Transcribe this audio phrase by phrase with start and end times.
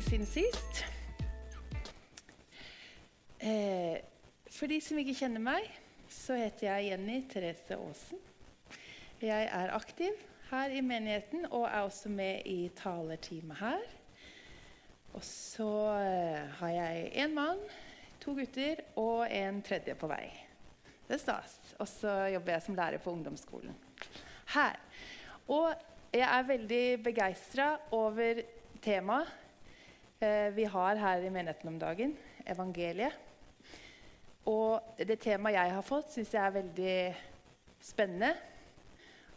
[0.00, 0.84] lenge siden sist.
[3.40, 4.00] Eh,
[4.50, 5.66] for de som ikke kjenner meg,
[6.08, 8.20] så heter jeg Jenny Therese Aasen.
[9.20, 10.16] Jeg er aktiv
[10.50, 13.82] her i menigheten og er også med i talerteamet her.
[15.12, 15.68] Og så
[15.98, 17.60] eh, har jeg én mann,
[18.20, 20.30] to gutter og en tredje på vei.
[21.08, 21.58] Det er stas.
[21.78, 23.76] Og så jobber jeg som lærer på ungdomsskolen
[24.54, 24.80] her.
[25.48, 25.74] Og
[26.14, 28.40] jeg er veldig begeistra over
[28.80, 29.39] temaet
[30.54, 32.10] vi har her i menigheten om dagen,
[32.44, 33.14] evangeliet.
[34.44, 36.96] Og det temaet jeg har fått, syns jeg er veldig
[37.80, 38.34] spennende.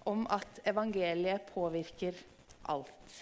[0.03, 2.17] Om at evangeliet påvirker
[2.67, 3.15] alt.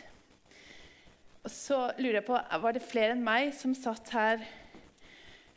[1.43, 4.41] Og så lurer jeg på, Var det flere enn meg som satt her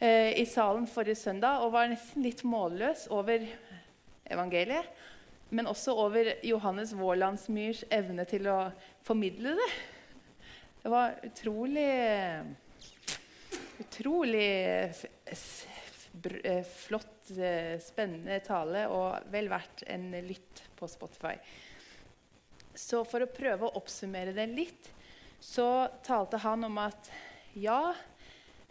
[0.01, 3.49] eh, i salen forrige søndag og var nesten litt målløs over
[4.29, 4.93] evangeliet?
[5.49, 8.59] Men også over Johannes Vårlandsmyrs evne til å
[9.05, 9.73] formidle det.
[10.85, 11.91] Det var utrolig
[13.79, 14.51] Utrolig
[16.45, 21.35] Eh, flott, eh, spennende tale og vel verdt en lytt på Spotify.
[22.75, 24.91] Så for å prøve å oppsummere det litt,
[25.43, 27.11] så talte han om at
[27.59, 27.95] ja,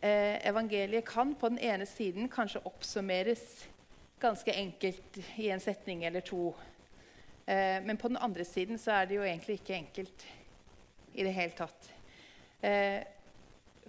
[0.02, 3.68] eh, evangeliet kan på den ene siden kanskje oppsummeres
[4.24, 6.54] ganske enkelt i en setning eller to.
[7.46, 10.24] Men på den andre siden så er det jo egentlig ikke enkelt
[11.12, 11.93] i det hele tatt.
[12.64, 13.04] Eh,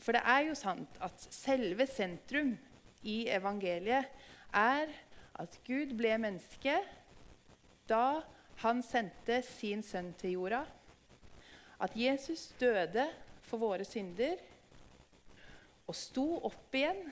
[0.03, 2.55] for det er jo sant at selve sentrum
[3.07, 4.11] i evangeliet,
[4.55, 4.91] er
[5.39, 6.77] at Gud ble menneske
[7.91, 8.23] da
[8.63, 10.63] han sendte sin sønn til jorda.
[11.83, 13.07] At Jesus døde
[13.45, 14.39] for våre synder
[15.85, 17.03] og sto opp igjen,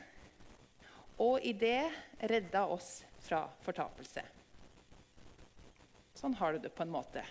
[1.20, 1.90] og i det
[2.30, 4.22] redda oss fra fortapelse.
[6.16, 7.22] Sånn har du det på en måte.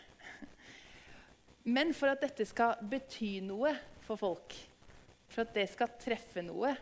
[1.63, 3.73] Men for at dette skal bety noe
[4.11, 4.55] for folk,
[5.31, 6.75] for at det skal treffe noe,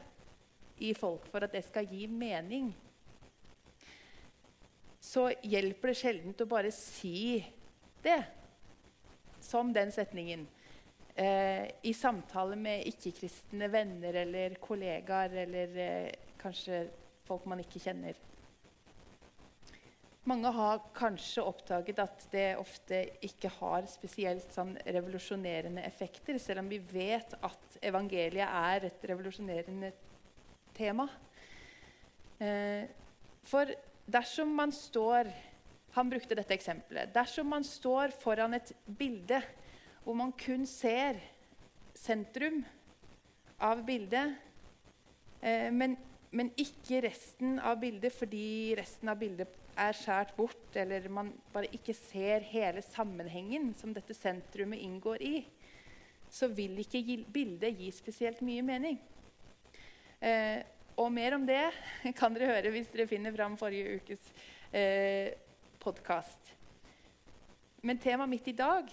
[0.80, 2.70] i folk for at det skal gi mening,
[5.00, 7.40] så hjelper det sjelden å bare si
[8.04, 8.22] det,
[9.44, 10.46] som den setningen.
[11.20, 16.84] Eh, I samtale med ikke-kristne venner eller kollegaer eller eh, kanskje
[17.28, 18.16] folk man ikke kjenner.
[20.30, 26.70] Mange har kanskje oppdaget at det ofte ikke har spesielt sånn revolusjonerende effekter, selv om
[26.70, 29.90] vi vet at evangeliet er et revolusjonerende
[30.78, 31.08] tema.
[32.38, 32.86] Eh,
[33.50, 33.72] for
[34.06, 35.32] dersom man står
[35.98, 37.10] Han brukte dette eksempelet.
[37.10, 39.40] Dersom man står foran et bilde
[40.04, 41.18] hvor man kun ser
[41.98, 42.60] sentrum
[43.58, 44.36] av bildet,
[45.42, 45.98] eh, men,
[46.30, 51.70] men ikke resten av bildet fordi resten av bildet er skåret bort, eller man bare
[51.76, 55.36] ikke ser hele sammenhengen som dette sentrumet inngår i,
[56.30, 57.02] så vil ikke
[57.34, 59.00] bildet gi spesielt mye mening.
[60.20, 60.62] Eh,
[61.00, 61.64] og mer om det
[62.20, 64.32] kan dere høre hvis dere finner fram forrige ukes
[64.76, 65.32] eh,
[65.80, 66.54] podkast.
[67.82, 68.90] Men temaet mitt i dag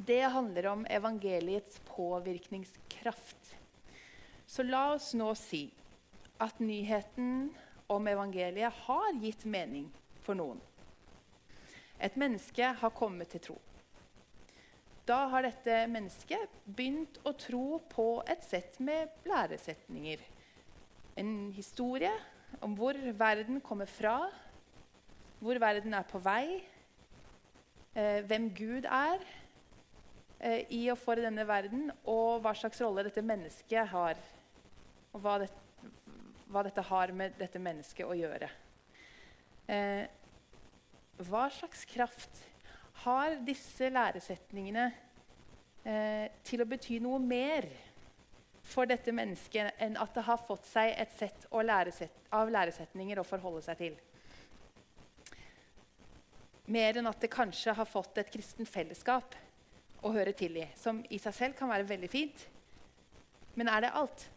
[0.00, 3.56] det handler om evangeliets påvirkningskraft.
[4.46, 5.66] Så la oss nå si
[6.40, 7.50] at nyheten
[7.90, 9.88] om evangeliet har gitt mening
[10.24, 10.60] for noen.
[12.00, 13.58] Et menneske har kommet til tro.
[15.08, 20.22] Da har dette mennesket begynt å tro på et sett med læresetninger
[21.20, 22.12] en historie
[22.64, 24.30] om hvor verden kommer fra,
[25.40, 26.60] hvor verden er på vei,
[27.94, 29.22] eh, hvem Gud er
[30.38, 34.20] eh, i og for denne verden, og hva slags rolle dette mennesket har.
[35.12, 35.50] Og hva, det,
[36.50, 38.48] hva dette har med dette mennesket å gjøre.
[39.70, 40.06] Eh,
[41.28, 42.42] hva slags kraft
[43.04, 44.88] har disse læresetningene
[45.84, 47.70] eh, til å bety noe mer?
[48.70, 53.62] for dette mennesket enn at det har fått seg et sett av læresetninger å forholde
[53.64, 53.96] seg til.
[56.70, 59.34] Mer enn at det kanskje har fått et kristent fellesskap
[60.06, 62.44] å høre til i, som i seg selv kan være veldig fint.
[63.58, 64.28] Men er det alt?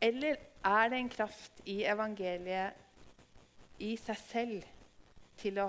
[0.00, 2.72] Eller er det en kraft i evangeliet
[3.84, 4.70] i seg selv
[5.40, 5.68] til å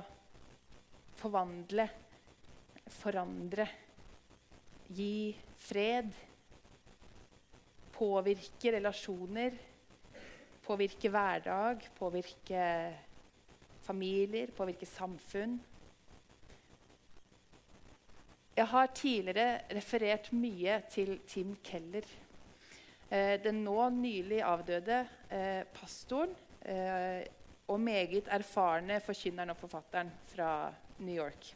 [1.18, 1.88] forvandle,
[3.02, 3.68] forandre,
[4.94, 6.14] gi fred?
[7.96, 9.56] påvirke relasjoner,
[10.66, 12.66] påvirke hverdag, påvirke
[13.86, 15.58] familier, påvirke samfunn.
[18.56, 22.08] Jeg har tidligere referert mye til Tim Keller.
[23.10, 26.32] Eh, den nå nylig avdøde eh, pastoren
[26.66, 27.22] eh,
[27.70, 31.52] og meget erfarne forkynneren og forfatteren fra New York.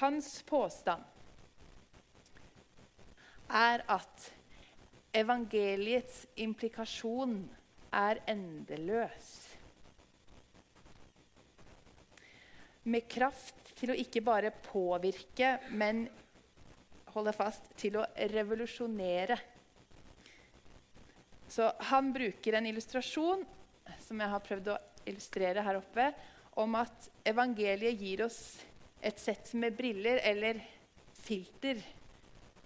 [0.00, 1.02] Hans påstand
[3.50, 4.26] er at
[5.14, 7.38] evangeliets implikasjon
[7.92, 9.30] er endeløs.
[12.90, 16.06] Med kraft til å ikke bare påvirke, men
[17.14, 19.38] holde fast, til å revolusjonere.
[21.50, 23.42] Så han bruker en illustrasjon
[23.98, 24.80] som jeg har prøvd å
[25.10, 26.10] illustrere her oppe,
[26.60, 28.40] om at evangeliet gir oss
[29.02, 30.60] et sett med briller eller
[31.22, 31.80] filter.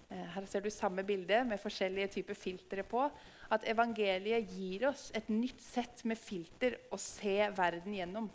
[0.08, 3.06] Eh, her ser du samme bilde med forskjellige typer filtre på.
[3.52, 8.28] At evangeliet gir oss et nytt sett med filter å se verden gjennom.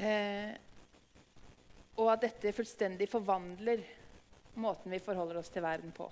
[0.00, 0.54] Eh,
[2.00, 3.82] og at dette fullstendig forvandler
[4.60, 6.08] måten vi forholder oss til verden på.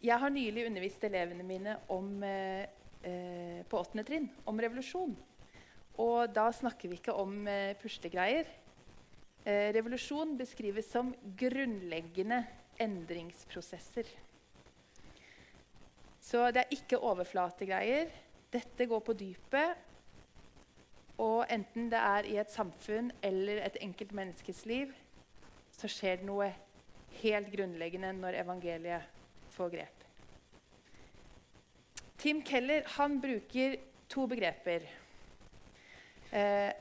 [0.00, 2.64] Jeg har nylig undervist elevene mine om, eh,
[3.04, 5.12] eh på åttende trinn om revolusjon.
[5.98, 8.46] Og da snakker vi ikke om eh, puslegreier.
[9.44, 12.46] Eh, revolusjon beskrives som grunnleggende
[12.80, 14.08] endringsprosesser.
[16.20, 18.08] Så det er ikke overflategreier.
[18.50, 19.76] Dette går på dypet.
[21.18, 24.94] Og enten det er i et samfunn eller et enkelt menneskes liv,
[25.70, 26.54] så skjer det noe
[27.20, 29.19] helt grunnleggende når evangeliet
[29.60, 29.98] får grep.
[32.20, 33.76] Tim Keller han bruker
[34.08, 34.80] to begreper.
[36.30, 36.72] Eh,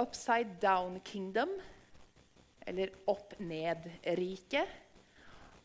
[0.00, 1.60] upside down kingdom,
[2.66, 4.66] eller opp-ned-rike.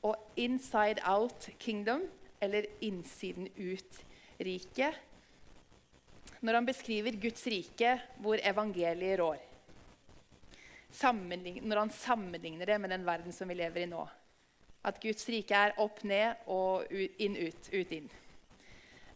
[0.05, 2.01] Og inside out kingdom,
[2.43, 4.93] eller innsiden-ut-rike
[6.45, 9.39] når han beskriver Guds rike hvor evangeliet rår.
[11.01, 14.03] Når han sammenligner det med den verden som vi lever i nå.
[14.85, 18.09] At Guds rike er opp, ned og inn, ut, ut, inn.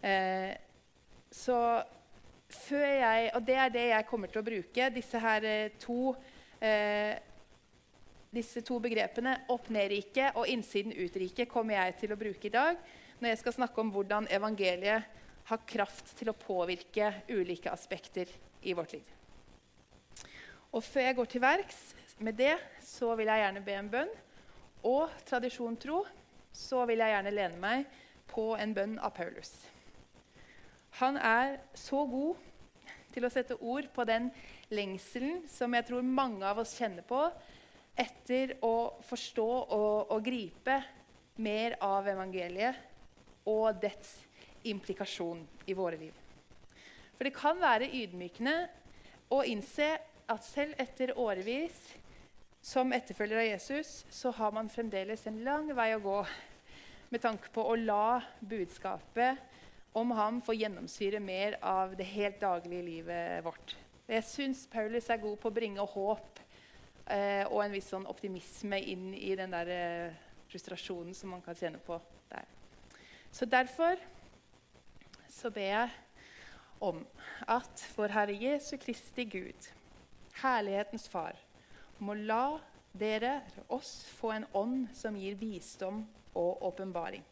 [0.02, 0.52] Eh,
[1.30, 1.58] så
[2.50, 4.88] før jeg Og det er det jeg kommer til å bruke.
[4.96, 6.16] Disse her eh, to
[6.64, 7.20] eh,
[8.30, 12.78] disse to begrepene, opp-ned-riket og innsiden-ut-riket, kommer jeg til å bruke i dag
[13.20, 15.18] når jeg skal snakke om hvordan evangeliet
[15.50, 18.30] har kraft til å påvirke ulike aspekter
[18.62, 19.08] i vårt liv.
[20.70, 21.80] Og Før jeg går til verks
[22.22, 22.54] med det,
[22.86, 24.12] så vil jeg gjerne be en bønn.
[24.88, 26.04] Og tradisjon tro
[26.56, 28.00] så vil jeg gjerne lene meg
[28.30, 29.52] på en bønn av Paulus.
[31.00, 32.40] Han er så god
[33.14, 34.30] til å sette ord på den
[34.74, 37.22] lengselen som jeg tror mange av oss kjenner på
[38.00, 40.80] etter å forstå og, og gripe
[41.44, 44.18] mer av evangeliet og dets
[44.68, 46.14] implikasjon i våre liv.
[47.16, 48.56] For det kan være ydmykende
[49.36, 49.92] å innse
[50.30, 51.78] at selv etter årevis
[52.62, 56.18] som etterfølger av Jesus, så har man fremdeles en lang vei å gå
[57.10, 59.40] med tanke på å la budskapet
[59.98, 63.76] om ham få gjennomsyre mer av det helt daglige livet vårt.
[64.10, 66.40] Jeg syns Paulus er god på å bringe håp
[67.06, 71.58] eh, og en viss sånn optimisme inn i den der eh, frustrasjonen som man kan
[71.58, 71.98] kjenne på
[72.30, 72.46] der.
[73.32, 73.98] Så derfor
[75.30, 75.90] så ber jeg
[76.80, 77.04] om
[77.48, 79.70] at vår Herre Jesu Kristi Gud,
[80.42, 81.38] herlighetens Far,
[82.00, 82.60] må la
[82.94, 86.04] dere, oss, få en ånd som gir visdom
[86.38, 87.24] og åpenbaring,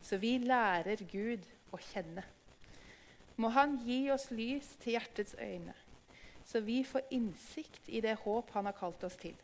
[0.00, 1.44] så vi lærer Gud
[1.74, 2.24] å kjenne.
[3.36, 5.74] Må Han gi oss lys til hjertets øyne,
[6.46, 9.34] så vi får innsikt i det håp Han har kalt oss til.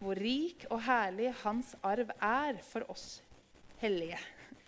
[0.00, 3.20] Hvor rik og herlig Hans arv er for oss
[3.80, 4.18] hellige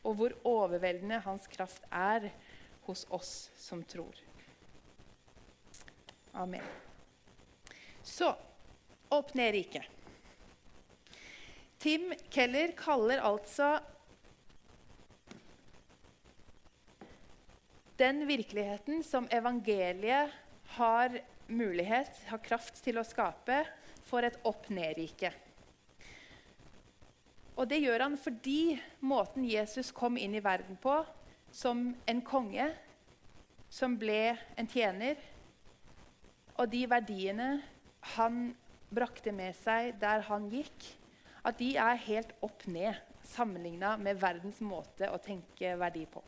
[0.02, 2.30] og hvor overveldende hans kraft er
[2.87, 4.14] hos oss som tror.
[6.34, 6.64] Amen.
[8.02, 8.32] Så
[9.12, 9.87] opp ned riket.
[11.83, 13.75] Tim Keller kaller altså
[17.99, 20.31] den virkeligheten som evangeliet
[20.76, 23.62] har mulighet, har kraft til å skape,
[24.02, 25.31] for et opp-ned-rike.
[27.57, 30.97] Og det gjør han fordi måten Jesus kom inn i verden på,
[31.52, 32.66] som en konge
[33.73, 35.16] som ble en tjener,
[36.61, 37.49] og de verdiene
[38.16, 38.50] han
[38.94, 40.87] brakte med seg der han gikk,
[41.42, 42.99] at de er helt opp ned
[43.32, 46.22] sammenligna med verdens måte å tenke verdi på.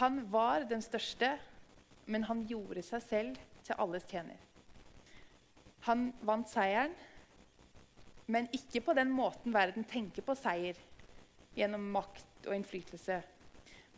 [0.00, 1.34] Han var den største,
[2.08, 4.38] men han gjorde seg selv til alles tjener.
[5.86, 6.94] Han vant seieren
[8.32, 10.78] men ikke på den måten verden tenker på seier,
[11.56, 13.18] gjennom makt og innflytelse.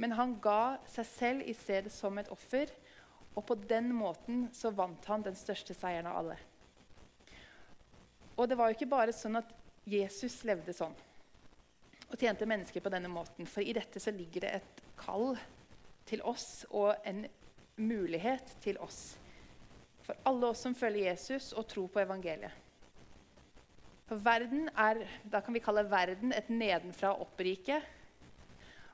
[0.00, 2.71] Men han ga seg selv i stedet som et offer,
[3.35, 6.38] og på den måten så vant han den største seieren av alle.
[8.37, 9.50] Og det var jo ikke bare sånn at
[9.87, 10.95] Jesus levde sånn
[12.14, 13.47] og tjente mennesker på denne måten.
[13.49, 15.35] For i dette så ligger det et kall
[16.07, 17.25] til oss og en
[17.81, 19.17] mulighet til oss.
[20.05, 22.53] For alle oss som følger Jesus og tror på evangeliet.
[24.05, 27.81] For verden er, Da kan vi kalle verden et nedenfra-opp-rike.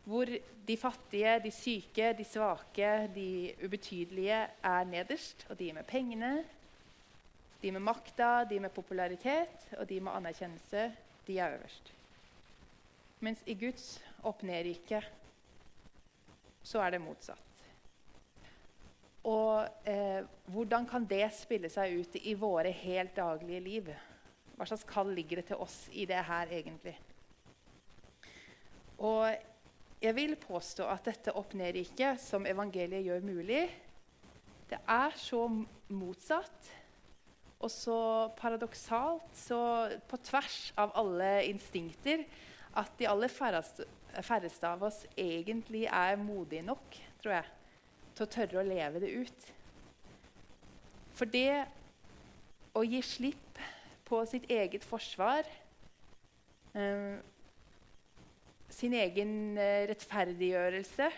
[0.05, 0.25] Hvor
[0.67, 5.47] de fattige, de syke, de svake, de ubetydelige er nederst.
[5.51, 6.45] Og de med pengene,
[7.61, 10.91] de med makta, de med popularitet og de med anerkjennelse,
[11.27, 11.93] de er øverst.
[13.21, 15.03] Mens i Guds opp-ned-rike
[16.65, 17.47] så er det motsatt.
[19.29, 23.93] Og eh, hvordan kan det spille seg ut i våre helt daglige liv?
[24.57, 26.97] Hva slags kall ligger det til oss i det her, egentlig?
[29.05, 29.29] Og
[30.01, 33.63] jeg vil påstå at dette opp-ned-riket som evangeliet gjør mulig,
[34.71, 35.45] det er så
[35.93, 36.71] motsatt
[37.61, 38.01] og så
[38.39, 39.61] paradoksalt, så
[40.09, 42.25] på tvers av alle instinkter,
[42.81, 43.85] at de aller færreste,
[44.25, 47.51] færreste av oss egentlig er modige nok, tror jeg,
[48.15, 49.51] til å tørre å leve det ut.
[51.19, 51.67] For det
[52.73, 53.61] å gi slipp
[54.09, 55.45] på sitt eget forsvar,
[56.75, 57.19] eh,
[58.71, 61.11] sin egen eh, rettferdiggjørelse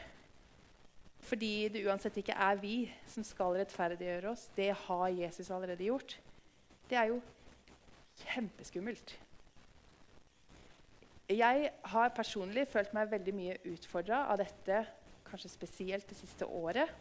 [1.23, 4.49] fordi det uansett ikke er vi som skal rettferdiggjøre oss.
[4.57, 6.17] Det har Jesus allerede gjort.
[6.93, 7.23] Det er jo
[8.21, 9.15] kjempeskummelt.
[11.33, 14.83] Jeg har personlig følt meg veldig mye utfordra av dette,
[15.25, 16.93] kanskje spesielt det siste året.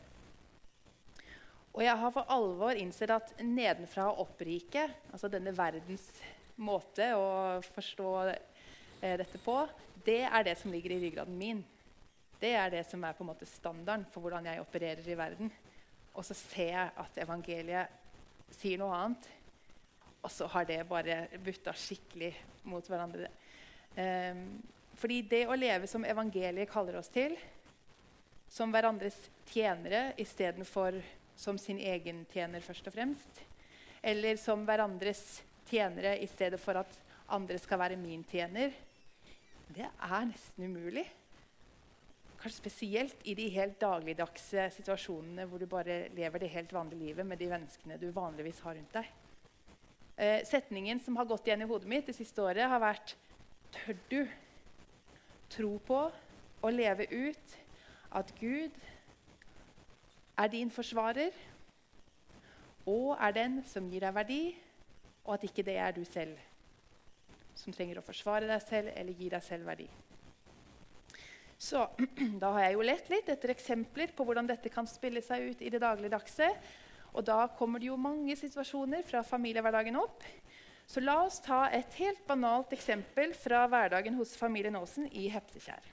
[1.73, 6.07] Og jeg har for alvor innsett at nedenfra og opp-riket, altså denne verdens
[6.55, 9.57] måte å forstå eh, dette på,
[10.07, 11.59] det er det som ligger i ryggraden min.
[12.39, 15.51] Det er det som er på en måte standarden for hvordan jeg opererer i verden.
[16.15, 17.99] Og så ser jeg at evangeliet
[18.55, 19.31] sier noe annet.
[20.21, 22.31] Og så har det bare butta skikkelig
[22.69, 23.31] mot hverandre.
[23.97, 24.45] Um,
[25.01, 27.33] fordi det å leve som evangeliet kaller oss til,
[28.51, 29.17] som hverandres
[29.49, 30.99] tjenere istedenfor
[31.39, 33.41] som sin egen tjener først og fremst,
[34.03, 36.97] eller som hverandres tjenere i stedet for at
[37.31, 38.75] andre skal være min tjener,
[39.71, 41.05] det er nesten umulig.
[42.41, 47.27] Kanskje spesielt i de helt dagligdagse situasjonene hvor du bare lever det helt vanlige livet
[47.27, 49.11] med de menneskene du vanligvis har rundt deg.
[50.21, 53.15] Eh, setningen som har gått igjen i hodet mitt det siste året, har vært
[53.73, 54.19] Tør du
[55.49, 56.01] tro på
[56.61, 57.55] og leve ut
[58.19, 58.75] at Gud
[60.37, 61.33] er din forsvarer
[62.85, 64.39] og er den som gir deg verdi,
[65.25, 66.37] og at ikke det er du selv
[67.57, 69.89] som trenger å forsvare deg selv eller gi deg selv verdi.
[71.57, 71.87] Så
[72.43, 75.65] Da har jeg jo lett litt etter eksempler på hvordan dette kan spille seg ut
[75.65, 76.53] i det dagligdagse.
[77.11, 80.23] Og da kommer det jo mange situasjoner fra familiehverdagen opp.
[80.87, 85.85] Så la oss ta et helt banalt eksempel fra hverdagen hos familien Aasen i Hepsekjær.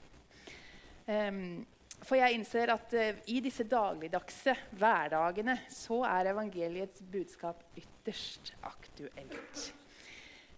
[1.09, 1.65] Um,
[2.03, 9.63] for jeg innser at uh, i disse dagligdagse hverdagene så er evangeliets budskap ytterst aktuelt.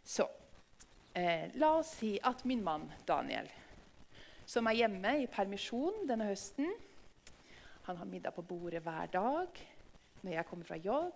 [0.04, 3.50] Så uh, la oss si at min mann Daniel,
[4.46, 6.68] som er hjemme i permisjon denne høsten
[7.86, 9.62] Han har middag på bordet hver dag
[10.22, 11.14] når jeg kommer fra jobb.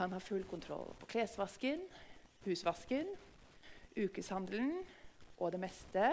[0.00, 1.80] Han har full kontroll på klesvasken,
[2.44, 3.08] husvasken,
[3.96, 4.74] ukeshandelen
[5.38, 6.10] og det meste.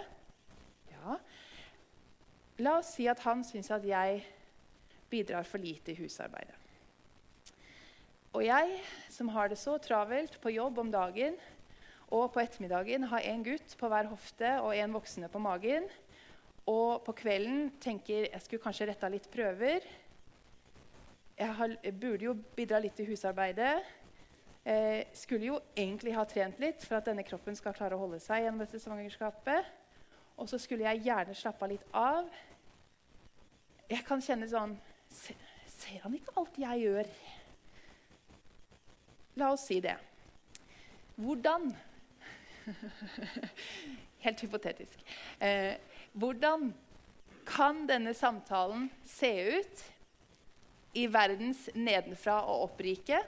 [0.93, 1.17] Ja.
[2.63, 4.21] La oss si at han syns at jeg
[5.11, 6.55] bidrar for lite i husarbeidet.
[8.33, 8.79] Og jeg,
[9.13, 11.35] som har det så travelt på jobb om dagen
[12.13, 15.85] og på ettermiddagen, har en gutt på hver hofte og en voksne på magen,
[16.69, 19.83] og på kvelden tenker jeg skulle kanskje retta litt prøver
[21.37, 23.75] jeg, har, jeg, burde jo bidra litt til husarbeidet.
[24.63, 28.19] Eh, skulle jo egentlig ha trent litt for at denne kroppen skal klare å holde
[28.23, 29.71] seg gjennom dette svangerskapet.
[30.39, 32.29] Og så skulle jeg gjerne slappe litt av.
[33.91, 34.77] Jeg kan kjenne sånn
[35.13, 35.37] Ser,
[35.69, 37.09] ser han ikke alt jeg gjør?
[39.37, 39.93] La oss si det.
[41.21, 41.67] Hvordan
[44.23, 45.03] Helt hypotetisk.
[45.43, 45.75] Eh,
[46.17, 46.71] hvordan
[47.45, 49.83] kan denne samtalen se ut
[50.93, 53.19] i verdens nedenfra og opp-rike.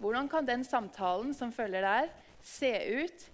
[0.00, 2.10] Hvordan kan den samtalen som følger der,
[2.44, 3.26] se ut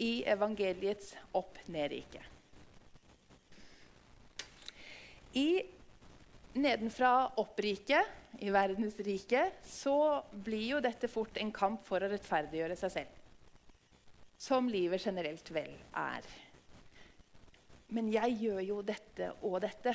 [0.00, 2.22] i evangeliets opp-ned-rike?
[5.36, 5.48] I
[6.56, 12.76] nedenfra opp-riket, i verdens rike, så blir jo dette fort en kamp for å rettferdiggjøre
[12.76, 13.22] seg selv.
[14.36, 16.26] Som livet generelt vel er.
[17.96, 19.94] Men jeg gjør jo dette og dette.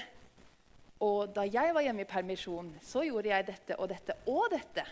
[1.01, 4.84] Og da jeg var hjemme i permisjon, så gjorde jeg dette og dette og dette.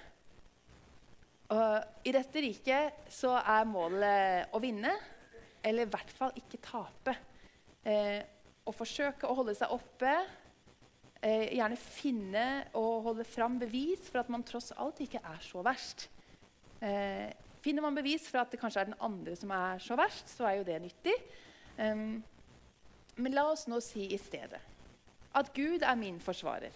[1.53, 4.91] Og I dette riket så er målet å vinne,
[5.65, 7.15] eller i hvert fall ikke tape.
[7.85, 8.21] Eh,
[8.65, 10.13] å forsøke å holde seg oppe,
[11.21, 12.47] eh, gjerne finne
[12.77, 16.07] og holde fram bevis for at man tross alt ikke er så verst.
[16.81, 20.29] Eh, Finner man bevis for at det kanskje er den andre som er så verst,
[20.31, 21.15] så er jo det nyttig.
[21.75, 24.61] Men la oss nå si i stedet
[25.35, 26.73] at Gud er min forsvarer.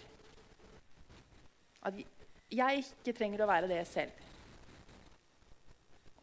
[1.84, 1.98] At
[2.54, 4.12] jeg ikke trenger å være det selv.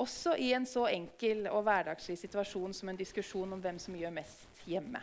[0.00, 4.14] Også i en så enkel og hverdagslig situasjon som en diskusjon om hvem som gjør
[4.16, 5.02] mest hjemme.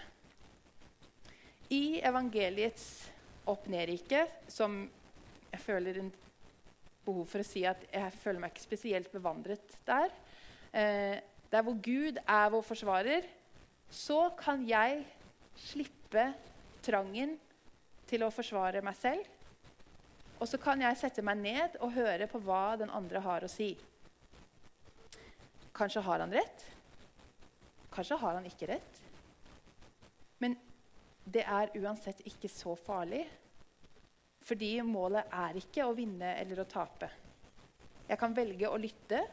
[1.70, 2.88] I evangeliets
[3.48, 4.80] opp-ned-rike, som
[5.52, 6.10] jeg føler en
[7.06, 10.12] behov for å si at jeg føler meg ikke spesielt bevandret der,
[10.74, 11.20] eh,
[11.52, 13.28] der hvor Gud er vår forsvarer,
[13.90, 15.06] så kan jeg
[15.56, 16.32] slippe
[16.88, 17.36] trangen
[18.08, 19.28] til å forsvare meg selv.
[20.38, 23.52] Og så kan jeg sette meg ned og høre på hva den andre har å
[23.52, 23.72] si.
[25.78, 26.66] Kanskje har han rett.
[27.94, 29.02] Kanskje har han ikke rett.
[30.42, 30.56] Men
[31.26, 33.26] det er uansett ikke så farlig.
[34.48, 37.10] Fordi målet er ikke å vinne eller å tape.
[38.08, 39.26] Jeg kan velge å lytte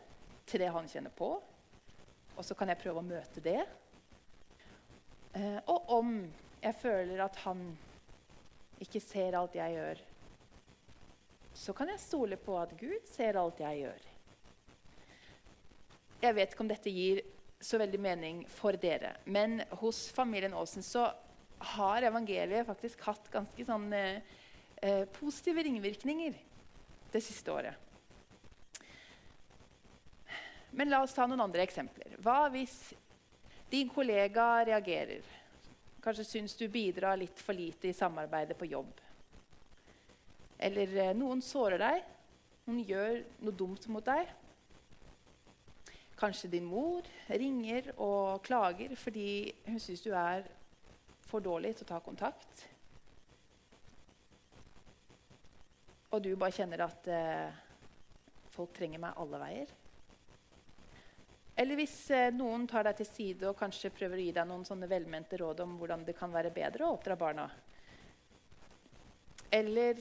[0.48, 1.28] til det han kjenner på,
[2.34, 3.60] og så kan jeg prøve å møte det.
[5.38, 6.16] Eh, og om
[6.64, 7.60] jeg føler at han
[8.82, 10.00] ikke ser alt jeg gjør,
[11.54, 14.06] så kan jeg stole på at Gud ser alt jeg gjør.
[16.24, 17.20] Jeg vet ikke om dette gir
[17.64, 21.06] så veldig mening for dere, men hos familien Aasen så
[21.74, 24.18] har evangeliet faktisk hatt ganske sånn eh,
[24.82, 26.36] eh, positive ringvirkninger
[27.12, 27.80] det siste året.
[30.74, 32.16] Men la oss ta noen andre eksempler.
[32.24, 32.74] Hva hvis
[33.70, 35.22] din kollega reagerer?
[36.04, 38.92] Kanskje syns du bidrar litt for lite i samarbeidet på jobb.
[40.58, 42.02] Eller eh, noen sårer deg.
[42.66, 44.28] Noen gjør noe dumt mot deg.
[46.20, 50.44] Kanskje din mor ringer og klager fordi hun syns du er
[51.24, 52.66] for dårlig til å ta kontakt.
[56.14, 57.56] Og du bare kjenner at eh,
[58.54, 59.74] folk trenger meg alle veier.
[61.56, 64.66] Eller hvis eh, noen tar deg til side og kanskje prøver å gi deg noen
[64.66, 67.46] sånne velmente råd om hvordan det kan være bedre å oppdra barna.
[69.54, 70.00] Eller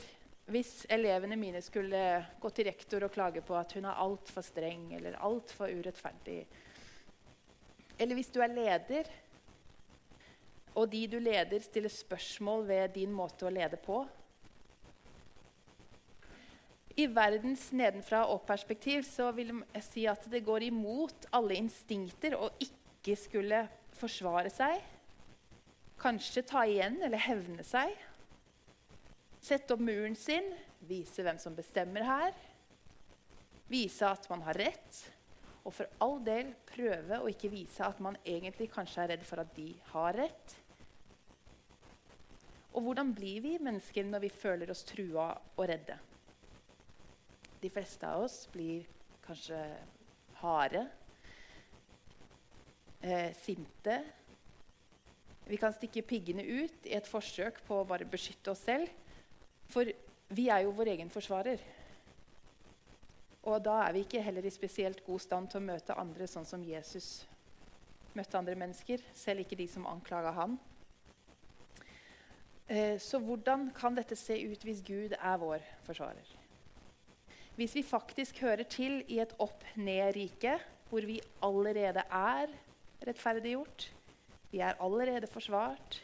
[0.50, 2.00] hvis elevene mine skulle
[2.42, 6.42] gå til rektor og klage på at hun er altfor streng eller altfor urettferdig
[8.02, 9.08] Eller hvis du er leder,
[10.74, 14.02] og de du leder, stiller spørsmål ved din måte å lede på
[16.94, 23.16] I verdens nedenfra-og-perspektiv så vil jeg si at det går imot alle instinkter å ikke
[23.18, 23.64] skulle
[23.98, 24.78] forsvare seg,
[25.98, 27.94] kanskje ta igjen eller hevne seg
[29.44, 30.46] Sette opp muren sin,
[30.88, 32.36] vise hvem som bestemmer her.
[33.68, 35.00] Vise at man har rett.
[35.68, 39.44] Og for all del prøve å ikke vise at man egentlig kanskje er redd for
[39.44, 40.56] at de har rett.
[42.72, 46.00] Og hvordan blir vi mennesker når vi føler oss trua og redde?
[47.64, 48.84] De fleste av oss blir
[49.24, 49.60] kanskje
[50.42, 50.82] harde,
[53.02, 54.02] eh, sinte.
[55.48, 58.92] Vi kan stikke piggene ut i et forsøk på å bare beskytte oss selv.
[59.72, 59.88] For
[60.30, 61.64] vi er jo vår egen forsvarer.
[63.44, 66.48] Og da er vi ikke heller i spesielt god stand til å møte andre sånn
[66.48, 67.26] som Jesus
[68.14, 70.60] møtte andre mennesker, selv ikke de som anklaga han.
[72.68, 76.43] Eh, så hvordan kan dette se ut hvis Gud er vår forsvarer?
[77.54, 80.56] Hvis vi faktisk hører til i et opp-ned-rike,
[80.90, 82.50] hvor vi allerede er
[83.06, 83.86] rettferdiggjort,
[84.50, 86.00] vi er allerede forsvart,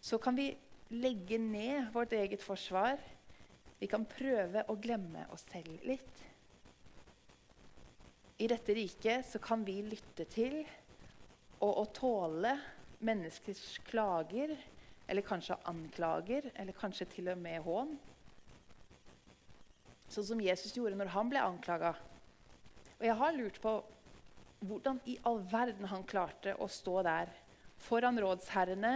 [0.00, 0.50] så kan vi
[0.92, 3.00] legge ned vårt eget forsvar.
[3.80, 6.20] Vi kan prøve å glemme oss selv litt.
[8.44, 10.60] I dette riket så kan vi lytte til
[11.62, 12.58] og, og tåle
[13.00, 14.52] menneskers klager,
[15.08, 17.96] eller kanskje anklager, eller kanskje til og med hån.
[20.12, 21.94] Sånn som Jesus gjorde når han ble anklaga.
[22.98, 23.78] Og jeg har lurt på
[24.68, 27.32] hvordan i all verden han klarte å stå der
[27.82, 28.92] foran rådsherrene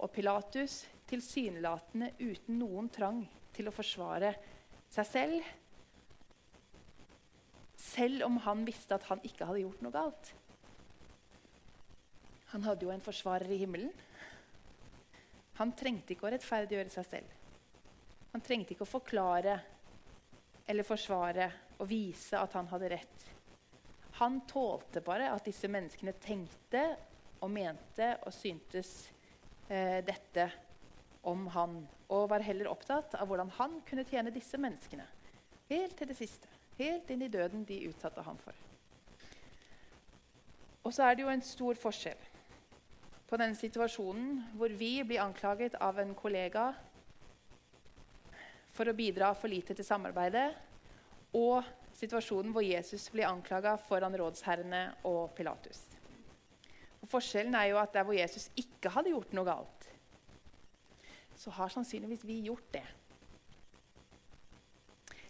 [0.00, 3.20] og Pilatus tilsynelatende uten noen trang
[3.54, 4.32] til å forsvare
[4.92, 5.52] seg selv.
[7.76, 10.32] Selv om han visste at han ikke hadde gjort noe galt.
[12.54, 13.92] Han hadde jo en forsvarer i himmelen.
[15.60, 17.40] Han trengte ikke å rettferdiggjøre seg selv.
[18.32, 19.60] Han trengte ikke å forklare
[20.66, 23.26] eller forsvare og vise at han hadde rett.
[24.18, 26.84] Han tålte bare at disse menneskene tenkte
[27.44, 28.92] og mente og syntes
[29.68, 30.48] eh, dette
[31.26, 35.04] om han, og var heller opptatt av hvordan han kunne tjene disse menneskene.
[35.68, 36.48] Helt til det siste.
[36.78, 38.56] Helt inn i døden de utsatte ham for.
[40.86, 42.20] Og så er det jo en stor forskjell
[43.26, 46.68] på den situasjonen hvor vi blir anklaget av en kollega
[48.76, 50.50] for å bidra for lite til samarbeidet,
[51.36, 51.64] og
[51.96, 55.80] situasjonen hvor Jesus blir anklaga foran rådsherrene og Pilatus.
[57.00, 59.88] Og forskjellen er jo at der hvor Jesus ikke hadde gjort noe galt,
[61.36, 62.84] så har sannsynligvis vi gjort det.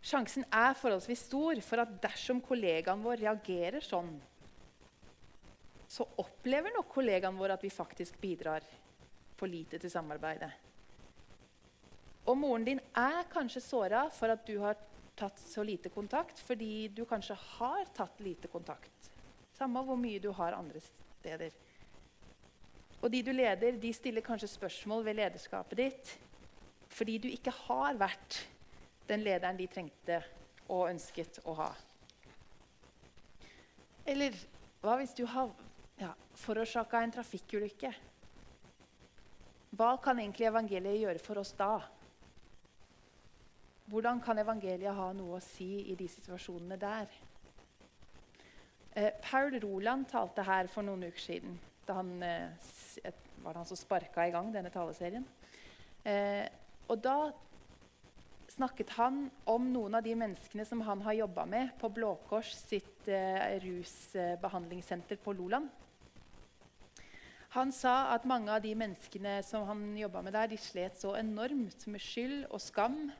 [0.06, 4.12] Sjansen er forholdsvis stor for at dersom kollegaen vår reagerer sånn,
[5.90, 8.62] så opplever nok kollegaen vår at vi faktisk bidrar
[9.36, 10.65] for lite til samarbeidet.
[12.26, 14.78] Og moren din er kanskje såra for at du har
[15.16, 19.10] tatt så lite kontakt, fordi du kanskje har tatt lite kontakt.
[19.56, 21.54] Samme hvor mye du har andre steder.
[23.00, 26.16] Og de du leder, de stiller kanskje spørsmål ved lederskapet ditt
[26.96, 28.38] fordi du ikke har vært
[29.08, 30.20] den lederen de trengte
[30.72, 31.66] og ønsket å ha.
[34.06, 34.36] Eller
[34.80, 35.50] hva hvis du har
[36.00, 37.90] ja, forårsaka en trafikkulykke?
[39.76, 41.82] Hva kan egentlig evangeliet gjøre for oss da?
[43.86, 47.10] Hvordan kan evangeliet ha noe å si i de situasjonene der?
[48.96, 51.58] Eh, Paul Roland talte her for noen uker siden.
[51.86, 52.48] Da han, eh,
[53.44, 55.24] var det han som sparka i gang denne taleserien.
[56.04, 56.48] Eh,
[56.88, 57.30] og da
[58.56, 62.54] snakket han om noen av de menneskene som han har jobba med på Blå Kors
[62.54, 65.68] sitt eh, rusbehandlingssenter på Loland.
[67.54, 71.14] Han sa at mange av de menneskene som han jobba med der, de slet så
[71.14, 73.12] enormt med skyld og skam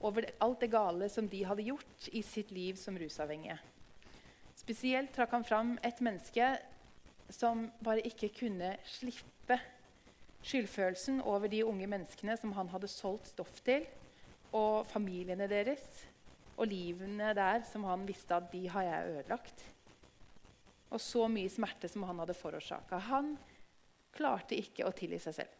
[0.00, 3.58] over alt det gale som de hadde gjort i sitt liv som rusavhengige.
[4.56, 6.54] Spesielt trakk han fram et menneske
[7.32, 9.58] som bare ikke kunne slippe
[10.44, 13.84] skyldfølelsen over de unge menneskene som han hadde solgt stoff til,
[14.56, 15.84] og familiene deres
[16.56, 19.62] og livene der som han visste at de har jeg ødelagt.
[20.90, 22.98] Og så mye smerte som han hadde forårsaka.
[23.08, 23.36] Han
[24.16, 25.56] klarte ikke å tilgi seg selv.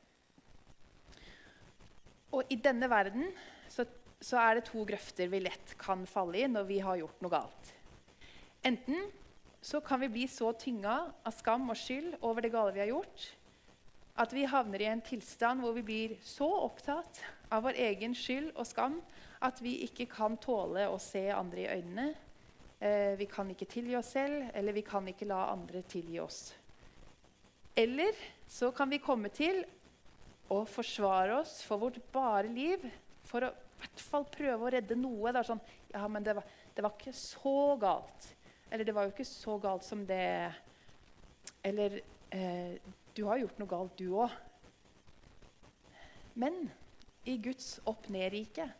[2.34, 3.30] Og i denne verden
[3.70, 3.86] så
[4.20, 7.32] så er det to grøfter vi lett kan falle i når vi har gjort noe
[7.32, 7.72] galt.
[8.66, 9.08] Enten
[9.64, 12.92] så kan vi bli så tynga av skam og skyld over det gale vi har
[12.92, 13.26] gjort,
[14.20, 18.52] at vi havner i en tilstand hvor vi blir så opptatt av vår egen skyld
[18.52, 18.98] og skam
[19.40, 22.10] at vi ikke kan tåle å se andre i øynene.
[22.80, 26.40] Eh, vi kan ikke tilgi oss selv, eller vi kan ikke la andre tilgi oss.
[27.76, 28.16] Eller
[28.48, 29.62] så kan vi komme til
[30.52, 32.84] å forsvare oss for vårt bare liv
[33.28, 35.32] for å hvert fall prøve å redde noe.
[35.32, 35.62] Det er sånn
[35.92, 38.28] Ja, men det var, det var, ikke så galt.
[38.70, 40.52] Eller det var jo ikke så galt som det
[41.66, 42.76] Eller eh,
[43.16, 44.36] Du har gjort noe galt, du òg.
[46.40, 46.62] Men
[47.28, 48.70] i Guds opp-ned-rike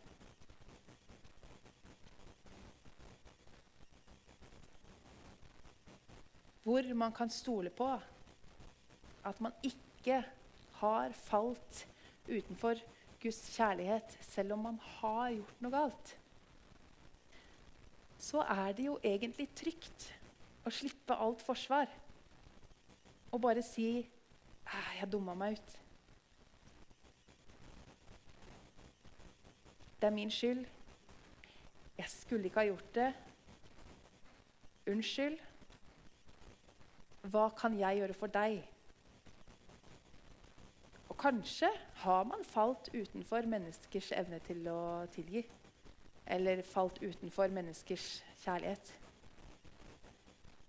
[6.61, 7.87] Hvor man kan stole på
[9.25, 10.21] at man ikke
[10.81, 11.87] har falt
[12.29, 12.79] utenfor
[13.21, 16.15] Guds kjærlighet selv om man har gjort noe galt,
[18.21, 20.07] så er det jo egentlig trygt
[20.65, 21.89] å slippe alt forsvar
[23.31, 24.07] og bare si
[24.71, 25.77] 'Jeg dumma meg ut'.
[30.01, 30.65] Det er min skyld.
[31.97, 33.13] Jeg skulle ikke ha gjort det.
[34.87, 35.39] Unnskyld.
[37.21, 38.63] Hva kan jeg gjøre for deg?
[41.21, 41.69] Kanskje
[42.03, 44.81] har man falt utenfor menneskers evne til å
[45.13, 45.43] tilgi.
[46.31, 48.93] Eller falt utenfor menneskers kjærlighet.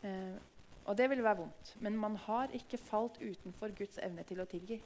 [0.03, 0.38] Eh,
[0.85, 1.77] og det vil være vondt.
[1.81, 4.81] Men man har ikke falt utenfor Guds evne til å tilgi.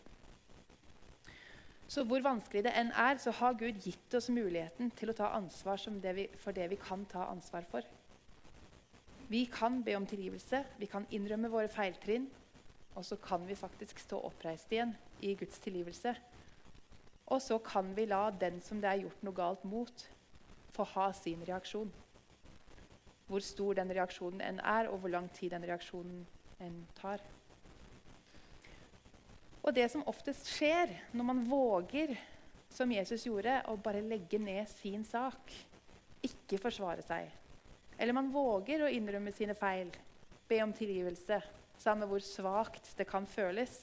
[1.89, 5.31] Så hvor vanskelig det enn er, så har Gud gitt oss muligheten til å ta
[5.37, 7.87] ansvar det vi, for det vi kan ta ansvar for.
[9.29, 12.27] Vi kan be om tilgivelse, vi kan innrømme våre feiltrinn,
[12.97, 16.15] og så kan vi faktisk stå oppreist igjen i Guds tilgivelse.
[17.27, 20.05] Og så kan vi la den som det er gjort noe galt mot,
[20.73, 21.91] få ha sin reaksjon.
[23.27, 26.23] Hvor stor den reaksjonen enn er, og hvor lang tid den reaksjonen
[26.63, 27.25] enn tar.
[29.67, 32.15] Og det som oftest skjer når man våger,
[32.71, 35.53] som Jesus gjorde, å bare legge ned sin sak,
[36.25, 37.29] ikke forsvare seg,
[37.99, 39.91] eller man våger å innrømme sine feil,
[40.47, 41.41] be om tilgivelse,
[41.81, 43.77] samme hvor svakt det kan føles,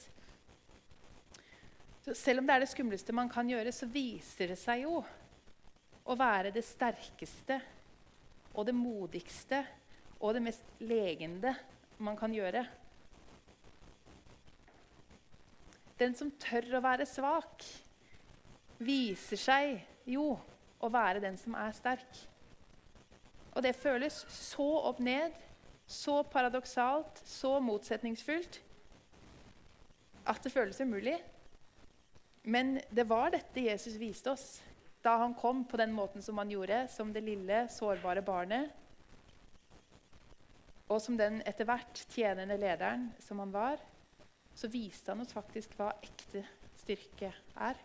[2.04, 4.98] så selv om det er det skumleste man kan gjøre, så viser det seg jo
[6.04, 7.56] å være det sterkeste
[8.52, 9.62] og det modigste
[10.20, 11.54] og det mest legende
[12.04, 12.66] man kan gjøre.
[15.96, 17.64] Den som tør å være svak,
[18.84, 19.78] viser seg
[20.10, 20.34] jo
[20.84, 22.20] å være den som er sterk.
[23.54, 25.32] Og det føles så opp ned,
[25.86, 28.60] så paradoksalt, så motsetningsfullt
[30.24, 31.18] at det føles umulig.
[32.44, 34.46] Men det var dette Jesus viste oss
[35.04, 38.70] da han kom på den måten som han gjorde, som det lille, sårbare barnet.
[40.88, 43.82] Og som den etter hvert tjenende lederen som han var,
[44.56, 46.44] så viste han oss faktisk hva ekte
[46.80, 47.32] styrke
[47.66, 47.80] er.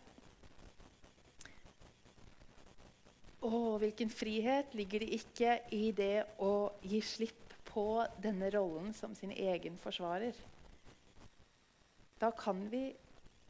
[3.39, 7.85] Å, hvilken frihet ligger det ikke i det å gi slipp på
[8.21, 10.37] denne rollen som sin egen forsvarer?
[12.19, 12.89] Da kan vi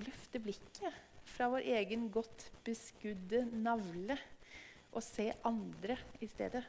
[0.04, 4.18] løfte blikket fra vår egen godt beskudde navle
[4.90, 6.64] og se andre i stedet.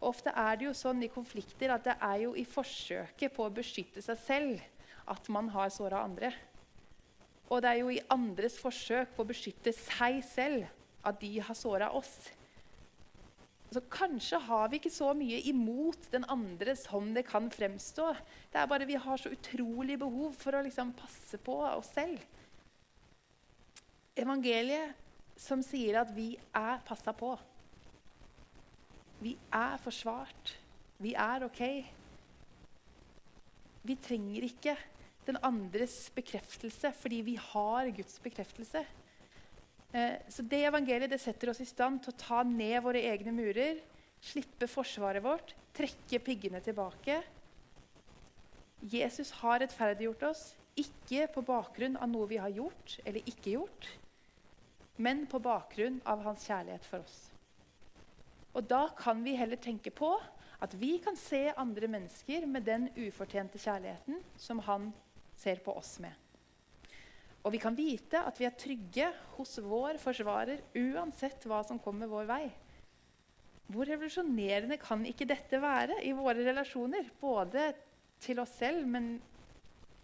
[0.00, 3.46] Og ofte er det jo sånn i konflikter at det er jo i forsøket på
[3.46, 6.32] å beskytte seg selv at man har såra andre.
[7.52, 10.66] Og det er jo i andres forsøk på å beskytte seg selv
[11.06, 12.30] at de har såra oss.
[13.72, 18.10] Så kanskje har vi ikke så mye imot den andre som det kan fremstå.
[18.52, 22.20] Det er bare vi har så utrolig behov for å liksom passe på oss selv.
[24.12, 24.98] Evangeliet
[25.40, 27.32] som sier at vi er passa på.
[29.22, 30.56] Vi er forsvart.
[31.00, 31.62] Vi er OK.
[33.82, 34.76] Vi trenger ikke
[35.26, 38.84] den andres bekreftelse fordi vi har Guds bekreftelse.
[39.92, 43.34] Eh, så det evangeliet det setter oss i stand til å ta ned våre egne
[43.36, 43.82] murer,
[44.22, 47.20] slippe forsvaret vårt, trekke piggene tilbake.
[48.82, 50.44] Jesus har rettferdiggjort oss,
[50.78, 53.90] ikke på bakgrunn av noe vi har gjort eller ikke gjort,
[54.96, 57.18] men på bakgrunn av hans kjærlighet for oss.
[58.56, 60.14] Og da kan vi heller tenke på
[60.62, 64.92] at vi kan se andre mennesker med den ufortjente kjærligheten som han
[65.36, 66.21] ser på oss med.
[67.42, 72.10] Og vi kan vite at vi er trygge hos vår forsvarer uansett hva som kommer
[72.10, 72.44] vår vei.
[73.72, 77.08] Hvor revolusjonerende kan ikke dette være i våre relasjoner?
[77.20, 77.72] Både
[78.22, 79.16] til oss selv, men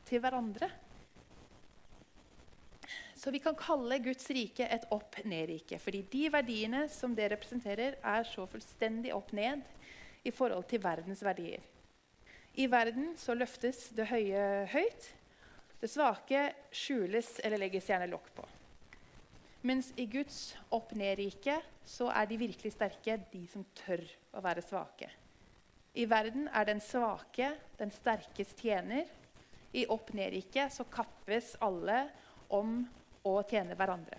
[0.09, 0.71] til hverandre.
[3.19, 5.79] Så vi kan kalle Guds rike et opp-ned-rike.
[5.83, 9.65] Fordi de verdiene som det representerer, er så fullstendig opp-ned
[10.27, 11.63] i forhold til verdens verdier.
[12.59, 15.11] I verden så løftes det høye høyt.
[15.81, 16.41] Det svake
[16.75, 18.47] skjules eller legges gjerne lokk på.
[19.69, 24.03] Mens i Guds opp-ned-rike så er de virkelig sterke de som tør
[24.35, 25.11] å være svake.
[25.99, 29.07] I verden er den svake den sterkes tjener.
[29.75, 32.09] I opp-ned-riket så kappes alle
[32.55, 32.81] om
[33.27, 34.19] å tjene hverandre.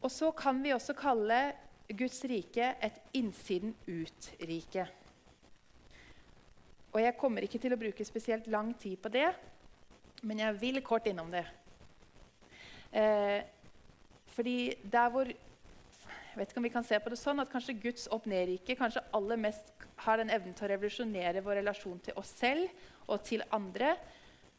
[0.00, 1.40] Og så kan vi også kalle
[1.88, 4.86] Guds rike et innsiden-ut-rike.
[6.92, 9.28] Og Jeg kommer ikke til å bruke spesielt lang tid på det,
[10.22, 11.44] men jeg vil kort innom det.
[12.92, 13.42] Eh,
[14.34, 17.74] fordi der hvor jeg vet ikke om vi kan se på det sånn at kanskje
[17.82, 19.72] Guds opp-ned-rike kanskje aller mest
[20.04, 22.68] har den evnen til å revolusjonere vår relasjon til oss selv
[23.10, 23.96] og til andre,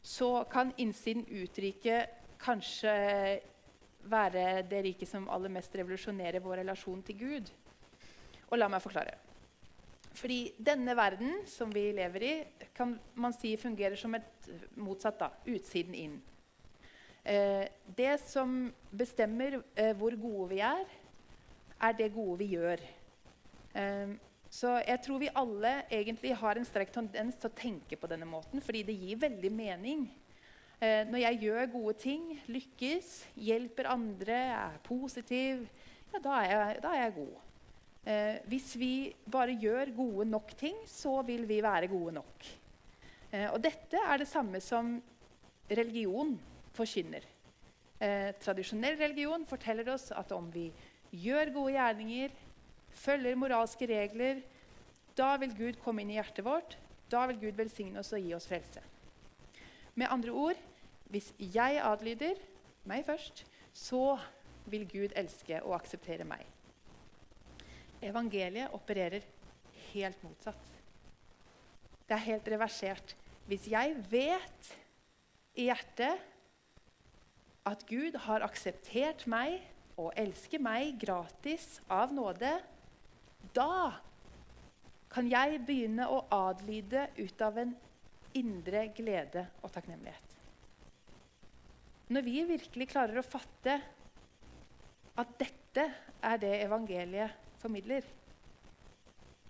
[0.04, 2.91] så kan innsiden-ut-riket kanskje
[4.12, 7.52] være det riket som aller mest revolusjonerer vår relasjon til Gud.
[8.50, 9.29] Og la meg forklare.
[10.17, 12.34] Fordi denne verden som vi lever i,
[12.76, 15.19] kan man si fungerer som et motsatt.
[15.19, 16.17] da, Utsiden inn.
[17.24, 20.88] Eh, det som bestemmer eh, hvor gode vi er,
[21.80, 22.82] er det gode vi gjør.
[23.76, 24.15] Eh,
[24.50, 28.26] så jeg tror vi alle egentlig har en sterk tendens til å tenke på denne
[28.26, 30.08] måten, fordi det gir veldig mening.
[30.82, 35.67] Eh, når jeg gjør gode ting, lykkes, hjelper andre, er positiv,
[36.10, 37.49] ja, da er jeg, da er jeg god.
[38.10, 42.48] Eh, hvis vi bare gjør gode nok ting, så vil vi være gode nok.
[43.30, 44.95] Eh, og dette er det samme som
[45.69, 46.34] religion
[46.74, 47.28] forkynner.
[48.02, 50.72] Eh, tradisjonell religion forteller oss at om vi
[51.12, 52.34] gjør gode gjerninger,
[52.98, 54.41] følger moralske regler,
[55.17, 56.78] da vil Gud komme inn i hjertet vårt.
[57.12, 58.82] Da vil Gud velsigne oss og gi oss frelse.
[59.93, 60.60] Med andre ord
[61.10, 62.38] hvis jeg adlyder
[62.89, 63.43] meg først,
[63.74, 64.17] så
[64.69, 66.45] vil Gud elske og akseptere meg.
[68.06, 69.26] Evangeliet opererer
[69.92, 70.70] helt motsatt.
[72.08, 73.16] Det er helt reversert.
[73.50, 74.70] Hvis jeg vet
[75.60, 76.22] i hjertet
[77.70, 79.60] at Gud har akseptert meg
[80.00, 82.54] og elsker meg gratis av nåde,
[83.54, 84.00] da
[85.10, 87.74] kan jeg begynne å adlyde ut av en
[88.38, 90.36] indre glede og takknemlighet.
[92.10, 93.76] Når vi virkelig klarer å fatte
[95.20, 95.86] at dette
[96.23, 98.05] er det evangeliet formidler,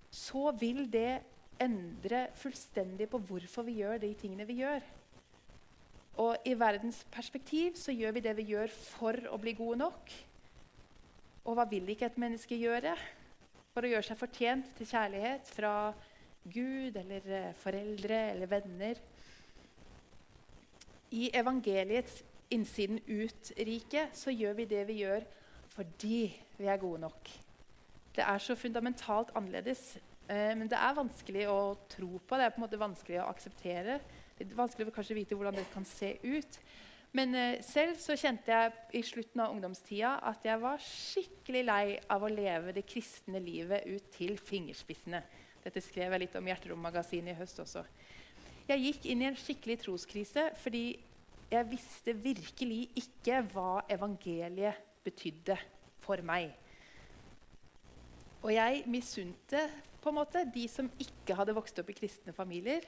[0.10, 1.20] så vil det
[1.62, 4.82] endre fullstendig på hvorfor vi gjør de tingene vi gjør.
[6.20, 10.14] Og i verdens perspektiv så gjør vi det vi gjør for å bli gode nok.
[11.46, 12.96] Og hva vil ikke et menneske gjøre
[13.74, 15.74] for å gjøre seg fortjent til kjærlighet fra
[16.50, 19.00] Gud eller eh, foreldre eller venner?
[21.16, 22.20] I evangeliets
[22.54, 25.26] innsiden ut-rike, så gjør vi det vi gjør
[25.70, 26.22] fordi
[26.60, 27.32] vi er gode nok.
[28.16, 29.96] Det er så fundamentalt annerledes
[30.30, 32.38] Eh, men det er vanskelig å tro på.
[32.38, 33.98] Det er på en måte vanskelig å akseptere.
[34.38, 36.60] Det er vanskelig å kanskje vite hvordan det kan se ut.
[37.18, 41.84] Men eh, selv så kjente jeg i slutten av ungdomstida at jeg var skikkelig lei
[42.14, 45.24] av å leve det kristne livet ut til fingerspissene.
[45.64, 47.84] Dette skrev jeg litt om i Hjerterom-magasinet i høst også.
[48.70, 50.84] Jeg gikk inn i en skikkelig troskrise fordi
[51.50, 55.58] jeg visste virkelig ikke hva evangeliet betydde
[56.10, 56.50] for meg.
[58.42, 59.66] Og jeg misunte
[60.00, 62.86] på en måte de som ikke hadde vokst opp i kristne familier,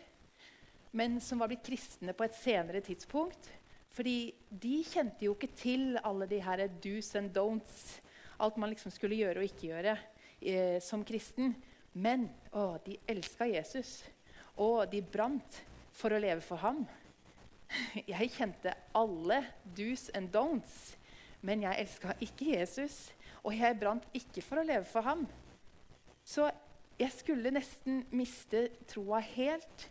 [0.95, 3.49] men som var blitt kristne på et senere tidspunkt.
[3.91, 7.99] Fordi de kjente jo ikke til alle de her do's and don'ts,
[8.39, 9.97] alt man liksom skulle gjøre og ikke gjøre
[10.39, 11.53] eh, som kristen.
[11.93, 13.99] Men å, de elska Jesus,
[14.55, 15.59] og de brant
[15.91, 16.85] for å leve for ham.
[18.13, 19.41] Jeg kjente alle
[19.75, 20.95] do's and don'ts,
[21.41, 23.11] men jeg elska ikke Jesus.
[23.43, 25.25] Og jeg brant ikke for å leve for ham.
[26.23, 26.49] Så
[26.99, 29.87] jeg skulle nesten miste troa helt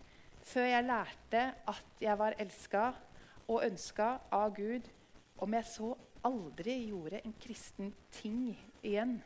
[0.47, 2.85] før jeg lærte at jeg var elska
[3.51, 4.87] og ønska av Gud,
[5.43, 5.91] om jeg så
[6.27, 9.19] aldri gjorde en kristen ting igjen.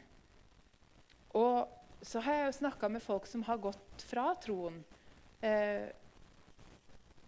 [1.34, 1.68] Og
[2.04, 4.80] så har jeg jo snakka med folk som har gått fra troen.
[5.44, 5.90] Eh,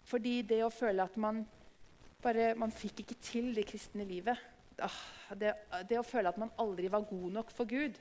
[0.06, 1.44] fordi det å føle at man
[2.22, 4.38] bare Man fikk ikke til det kristne livet.
[4.84, 4.96] Ah,
[5.38, 5.54] det,
[5.88, 7.96] det, å føle at man aldri var god nok for Gud,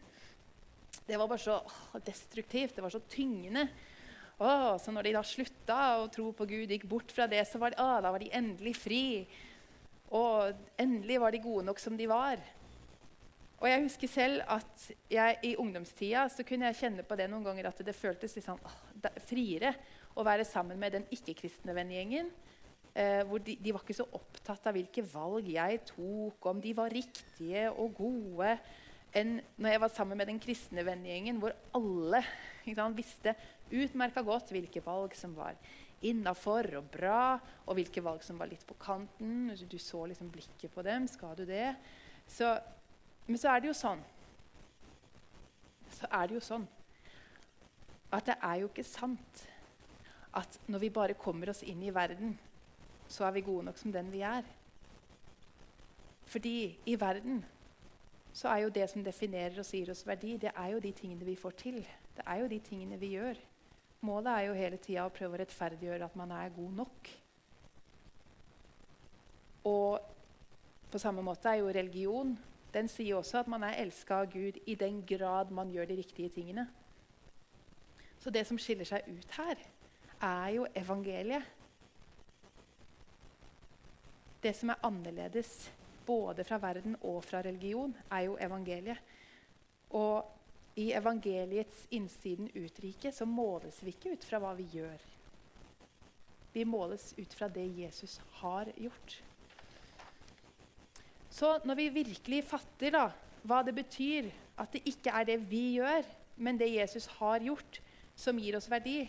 [1.06, 1.60] det var bare så
[2.06, 2.76] destruktivt.
[2.76, 3.68] Det var så tyngende.
[4.38, 7.62] Oh, så når de da slutta å tro på Gud, gikk bort fra det, så
[7.62, 9.06] var de, oh, da var de endelig fri.
[10.16, 12.42] Og endelig var de gode nok som de var.
[13.62, 17.46] Og jeg husker selv at jeg i ungdomstida så kunne jeg kjenne på det noen
[17.46, 19.72] ganger at det føltes sånn, oh, friere
[20.16, 22.34] å være sammen med den ikke-kristne vennegjengen.
[22.96, 26.72] Eh, hvor de, de, var ikke så opptatt av hvilke valg jeg tok, om de
[26.78, 28.54] var riktige og gode,
[29.16, 32.22] enn når jeg var sammen med den kristne vennegjengen, hvor alle
[32.70, 33.36] sant, visste
[33.68, 35.60] utmerka godt hvilke valg som var
[36.08, 39.52] innafor og bra, og hvilke valg som var litt på kanten.
[39.68, 41.08] Du så liksom blikket på dem.
[41.12, 41.74] Skal du det?
[42.32, 42.54] Så,
[43.28, 44.00] men så er det jo sånn
[45.94, 46.64] Så er det jo sånn
[48.16, 49.44] at det er jo ikke sant
[50.36, 52.34] at når vi bare kommer oss inn i verden,
[53.08, 54.44] så er vi gode nok som den vi er.
[56.26, 57.46] Fordi i verden
[58.34, 61.26] så er jo det som definerer og sier oss verdi, det er jo de tingene
[61.26, 61.78] vi får til.
[62.16, 63.38] Det er jo de tingene vi gjør.
[64.02, 67.12] Målet er jo hele tida å prøve å rettferdiggjøre at man er god nok.
[69.66, 70.12] Og
[70.92, 72.36] på samme måte er jo religion
[72.76, 75.96] Den sier også at man er elska av Gud i den grad man gjør de
[75.96, 76.68] riktige tingene.
[78.20, 79.62] Så det som skiller seg ut her,
[80.20, 81.55] er jo evangeliet.
[84.46, 85.72] Det som er annerledes
[86.06, 89.00] både fra verden og fra religion, er jo evangeliet.
[89.98, 90.22] Og
[90.78, 95.02] i evangeliets innsiden utrike så måles vi ikke ut fra hva vi gjør.
[96.54, 99.16] Vi måles ut fra det Jesus har gjort.
[101.30, 103.08] Så når vi virkelig fatter da,
[103.44, 104.30] hva det betyr
[104.62, 106.06] at det ikke er det vi gjør,
[106.38, 107.82] men det Jesus har gjort,
[108.16, 109.02] som gir oss verdi,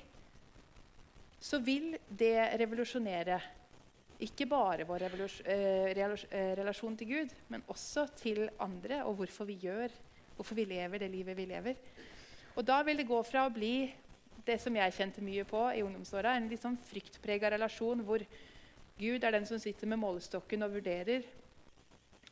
[1.39, 3.39] så vil det revolusjonere
[4.25, 9.59] ikke bare vår eh, eh, relasjon til Gud, men også til andre, og hvorfor vi
[9.61, 9.93] gjør,
[10.37, 11.81] hvorfor vi lever det livet vi lever.
[12.57, 13.91] Og da vil det gå fra å bli
[14.47, 18.25] det som jeg kjente mye på i ungdomsåra, en litt sånn fryktprega relasjon hvor
[18.97, 21.27] Gud er den som sitter med målestokken og vurderer.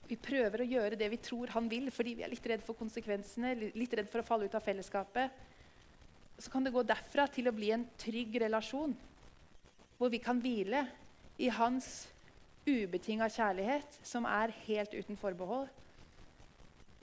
[0.09, 2.79] Vi prøver å gjøre det vi tror han vil, fordi vi er litt redd for
[2.79, 5.43] konsekvensene, litt redd for å falle ut av fellesskapet.
[6.41, 8.95] Så kan det gå derfra til å bli en trygg relasjon
[9.99, 10.87] hvor vi kan hvile
[11.39, 12.09] i hans
[12.67, 15.69] ubetinga kjærlighet, som er helt uten forbehold.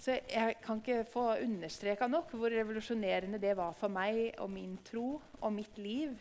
[0.02, 4.80] Så Jeg kan ikke få understreka nok hvor revolusjonerende det var for meg og min
[4.84, 6.15] tro og mitt liv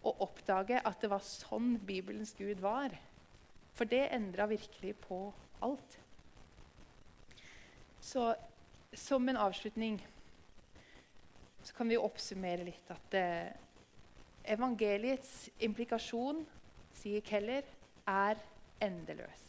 [0.00, 2.94] å oppdage at det var sånn Bibelens Gud var.
[3.76, 5.18] For det endra virkelig på
[5.60, 5.98] alt.
[8.00, 8.32] Så
[8.96, 10.00] som en avslutning
[11.62, 13.52] så kan vi oppsummere litt at eh,
[14.48, 16.40] evangeliets implikasjon
[17.00, 17.66] sier Keller,
[18.08, 18.40] er
[18.82, 19.46] endeløs.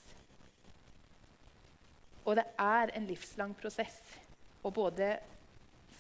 [2.26, 3.99] Og det er en livslang prosess
[4.62, 5.16] å både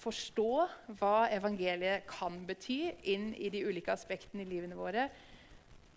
[0.01, 0.51] forstå
[0.99, 2.79] hva evangeliet kan bety
[3.13, 5.07] inn i de ulike aspektene i livene våre.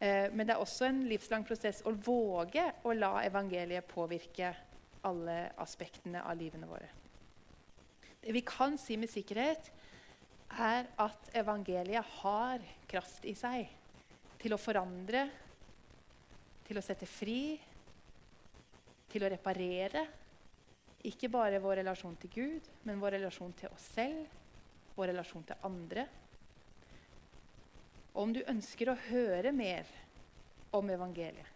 [0.00, 4.52] Eh, men det er også en livslang prosess å våge å la evangeliet påvirke
[5.04, 6.88] alle aspektene av livene våre.
[8.24, 9.70] Det vi kan si med sikkerhet,
[10.54, 13.66] er at evangeliet har kraft i seg
[14.40, 15.24] til å forandre
[16.64, 17.56] til å sette fri,
[19.12, 20.06] til å reparere.
[21.04, 24.40] Ikke bare vår relasjon til Gud, men vår relasjon til oss selv
[24.94, 26.06] vår relasjon til andre.
[28.14, 29.88] Og om du ønsker å høre mer
[30.74, 31.50] om evangeliet,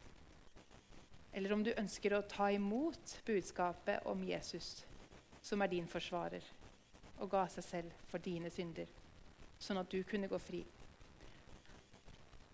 [1.32, 4.82] eller om du ønsker å ta imot budskapet om Jesus,
[5.42, 6.42] som er din forsvarer,
[7.18, 8.88] og ga seg selv for dine synder,
[9.58, 10.64] sånn at du kunne gå fri.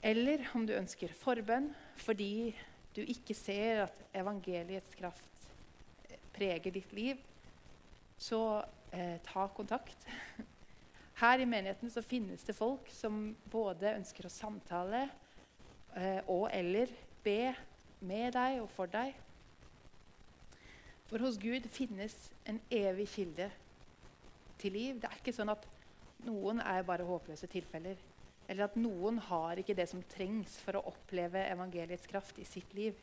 [0.05, 1.71] Eller om du ønsker forbønn
[2.05, 2.53] fordi
[2.95, 5.47] du ikke ser at evangeliets kraft
[6.35, 7.19] preger ditt liv,
[8.19, 10.07] så eh, ta kontakt.
[11.23, 15.07] Her i menigheten så finnes det folk som både ønsker å samtale
[15.97, 16.91] eh, og eller
[17.25, 17.55] be
[18.05, 19.15] med deg og for deg.
[21.09, 23.49] For hos Gud finnes en evig kilde
[24.61, 24.99] til liv.
[25.01, 25.65] Det er ikke sånn at
[26.27, 27.97] noen er bare håpløse tilfeller.
[28.49, 32.75] Eller at noen har ikke det som trengs for å oppleve evangeliets kraft i sitt
[32.77, 32.99] liv.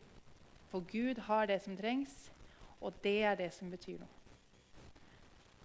[0.70, 2.30] For Gud har det som trengs,
[2.80, 4.18] og det er det som betyr noe.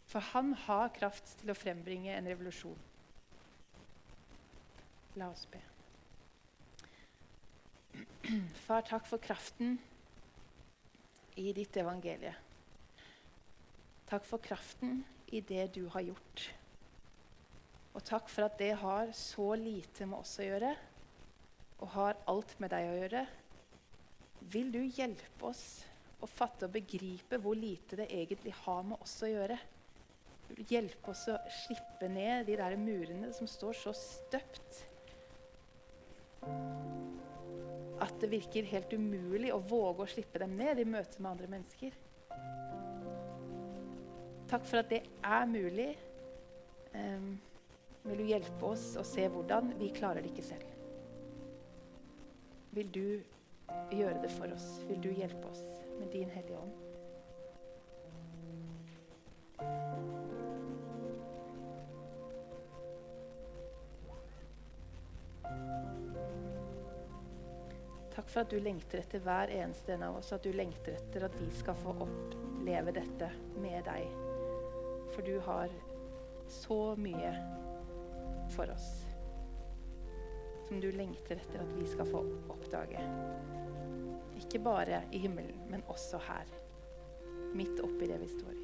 [0.07, 2.79] For han har kraft til å frembringe en revolusjon.
[5.17, 5.61] La oss be.
[8.67, 9.77] Far, takk for kraften
[11.41, 12.35] i ditt evangelie.
[14.07, 15.03] Takk for kraften
[15.35, 16.47] i det du har gjort.
[17.97, 20.75] Og takk for at det har så lite med oss å gjøre,
[21.81, 23.23] og har alt med deg å gjøre.
[24.53, 25.65] Vil du hjelpe oss
[26.21, 29.59] å fatte og begripe hvor lite det egentlig har med oss å gjøre?
[30.71, 34.83] hjelpe oss å slippe ned de der murene som står så støpt
[38.07, 41.49] at det virker helt umulig å våge å slippe dem ned i møte med andre
[41.51, 41.97] mennesker.
[44.47, 45.89] Takk for at det er mulig.
[46.95, 47.33] Um,
[48.07, 49.75] vil du hjelpe oss å se hvordan?
[49.81, 50.73] Vi klarer det ikke selv.
[52.77, 53.07] Vil du
[53.91, 54.67] gjøre det for oss?
[54.89, 55.65] Vil du hjelpe oss
[55.99, 56.83] med din Hellige Ånd?
[68.17, 71.27] Takk for at du lengter etter hver eneste en av oss, at du lengter etter
[71.27, 73.29] at vi skal få oppleve dette
[73.61, 74.09] med deg.
[75.13, 75.73] For du har
[76.49, 77.35] så mye
[78.55, 79.07] for oss
[80.69, 83.03] som du lengter etter at vi skal få oppdage.
[84.37, 86.51] Ikke bare i himmelen, men også her.
[87.55, 88.56] Midt oppi det vi står.